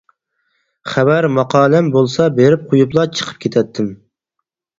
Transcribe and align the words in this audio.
خەۋەر 0.93 1.27
ماقالەم 1.35 1.91
بولسا 1.97 2.25
بېرىپ 2.41 2.65
قويۇپلا 2.73 3.05
چىقىپ 3.19 3.45
كېتەتتىم. 3.47 3.93